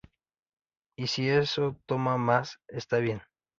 [0.97, 3.21] Y sí eso toma más, está bien.